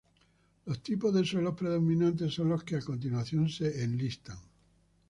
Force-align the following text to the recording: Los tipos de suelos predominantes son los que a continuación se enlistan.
Los 0.65 0.81
tipos 0.81 1.13
de 1.13 1.23
suelos 1.23 1.53
predominantes 1.53 2.33
son 2.33 2.49
los 2.49 2.63
que 2.63 2.75
a 2.77 2.81
continuación 2.81 3.47
se 3.49 3.83
enlistan. 3.83 4.39